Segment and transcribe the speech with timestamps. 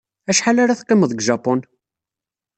[0.29, 1.59] Acḥal ara teqqimeḍ deg Japun?